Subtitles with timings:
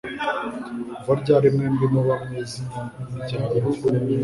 [0.99, 2.77] Kuva ryari mwembi muba mwizina
[3.23, 3.67] ryambere?